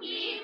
[0.00, 0.39] Yeah.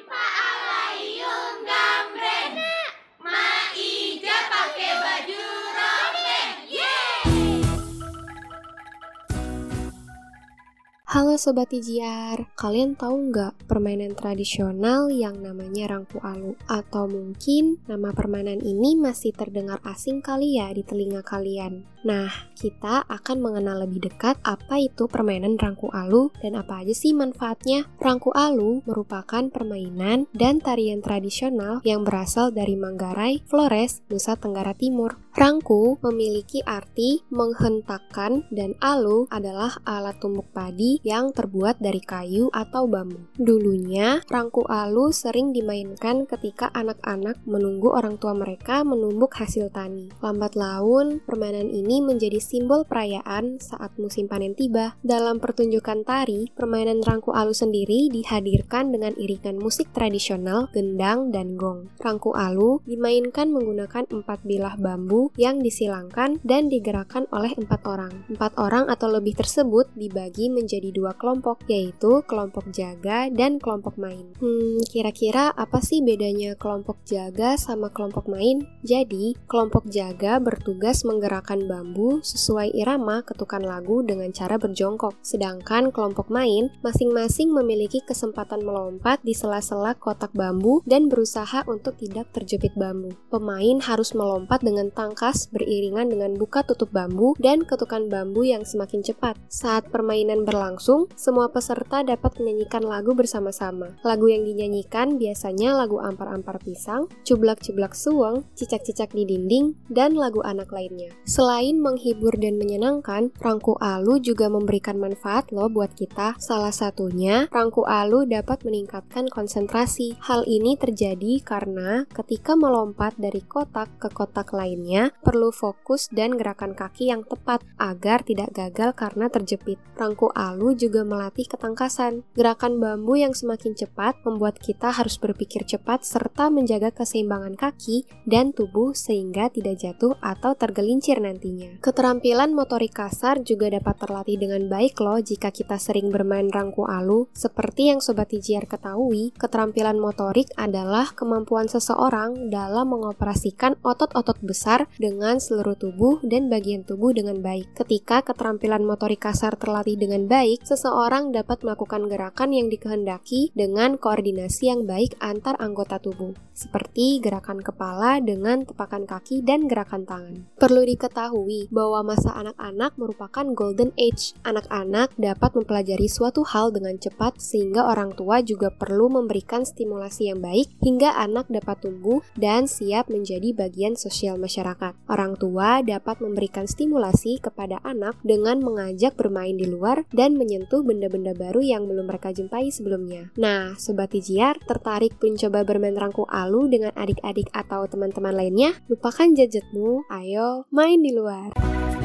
[11.17, 16.61] Halo Sobat Ijiar, kalian tahu nggak permainan tradisional yang namanya Rangku Alu?
[16.69, 21.89] Atau mungkin nama permainan ini masih terdengar asing kali ya di telinga kalian?
[22.05, 27.17] Nah, kita akan mengenal lebih dekat apa itu permainan Rangku Alu dan apa aja sih
[27.17, 27.89] manfaatnya.
[27.97, 35.17] Rangku Alu merupakan permainan dan tarian tradisional yang berasal dari Manggarai, Flores, Nusa Tenggara Timur.
[35.37, 42.89] Rangku memiliki arti menghentakkan dan alu adalah alat tumbuk padi yang terbuat dari kayu atau
[42.89, 43.21] bambu.
[43.37, 50.09] Dulunya, rangku alu sering dimainkan ketika anak-anak menunggu orang tua mereka menumbuk hasil tani.
[50.25, 54.97] Lambat laun, permainan ini menjadi simbol perayaan saat musim panen tiba.
[55.05, 61.93] Dalam pertunjukan tari, permainan rangku alu sendiri dihadirkan dengan iringan musik tradisional, gendang, dan gong.
[62.01, 68.23] Rangku alu dimainkan menggunakan empat bilah bambu yang disilangkan dan digerakkan oleh empat orang.
[68.31, 74.31] Empat orang atau lebih tersebut dibagi menjadi dua kelompok, yaitu kelompok jaga dan kelompok main.
[74.39, 78.63] Hmm, kira-kira apa sih bedanya kelompok jaga sama kelompok main?
[78.87, 86.31] Jadi, kelompok jaga bertugas menggerakkan bambu sesuai irama ketukan lagu dengan cara berjongkok, sedangkan kelompok
[86.31, 93.17] main masing-masing memiliki kesempatan melompat di sela-sela kotak bambu dan berusaha untuk tidak terjepit bambu.
[93.33, 98.69] Pemain harus melompat dengan tangkas pangkas beriringan dengan buka tutup bambu dan ketukan bambu yang
[98.69, 99.41] semakin cepat.
[99.49, 103.97] Saat permainan berlangsung, semua peserta dapat menyanyikan lagu bersama-sama.
[104.05, 110.69] Lagu yang dinyanyikan biasanya lagu ampar-ampar pisang, cublak-cublak suweng, cicak-cicak di dinding, dan lagu anak
[110.69, 111.09] lainnya.
[111.25, 116.37] Selain menghibur dan menyenangkan, rangku alu juga memberikan manfaat loh buat kita.
[116.37, 120.21] Salah satunya, rangku alu dapat meningkatkan konsentrasi.
[120.21, 126.73] Hal ini terjadi karena ketika melompat dari kotak ke kotak lainnya, perlu fokus dan gerakan
[126.73, 129.79] kaki yang tepat agar tidak gagal karena terjepit.
[129.97, 132.25] Rangku alu juga melatih ketangkasan.
[132.37, 138.53] Gerakan bambu yang semakin cepat membuat kita harus berpikir cepat serta menjaga keseimbangan kaki dan
[138.53, 141.81] tubuh sehingga tidak jatuh atau tergelincir nantinya.
[141.81, 147.29] Keterampilan motorik kasar juga dapat terlatih dengan baik loh jika kita sering bermain rangku alu.
[147.33, 155.37] Seperti yang Sobat Ijiar ketahui, keterampilan motorik adalah kemampuan seseorang dalam mengoperasikan otot-otot besar dengan
[155.41, 157.77] seluruh tubuh dan bagian tubuh dengan baik.
[157.77, 164.73] Ketika keterampilan motorik kasar terlatih dengan baik, seseorang dapat melakukan gerakan yang dikehendaki dengan koordinasi
[164.73, 170.49] yang baik antar anggota tubuh, seperti gerakan kepala dengan tepakan kaki dan gerakan tangan.
[170.57, 174.33] Perlu diketahui bahwa masa anak-anak merupakan golden age.
[174.47, 180.41] Anak-anak dapat mempelajari suatu hal dengan cepat sehingga orang tua juga perlu memberikan stimulasi yang
[180.41, 184.95] baik hingga anak dapat tumbuh dan siap menjadi bagian sosial masyarakat masyarakat.
[185.09, 191.33] Orang tua dapat memberikan stimulasi kepada anak dengan mengajak bermain di luar dan menyentuh benda-benda
[191.33, 193.33] baru yang belum mereka jumpai sebelumnya.
[193.41, 198.77] Nah, Sobat Tijiar, tertarik mencoba bermain rangku alu dengan adik-adik atau teman-teman lainnya?
[198.93, 201.57] Lupakan gadgetmu, ayo main di luar.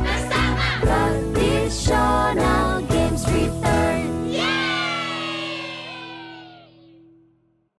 [0.02, 0.66] Bersama